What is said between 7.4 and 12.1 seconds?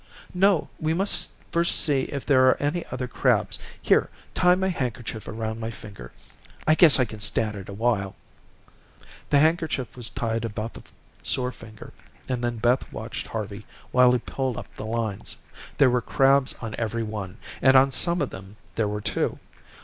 it awhile." The handkerchief was tied about the sore finger,